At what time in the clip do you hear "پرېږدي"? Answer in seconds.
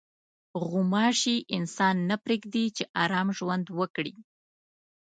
2.23-2.65